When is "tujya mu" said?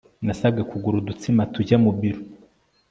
1.53-1.91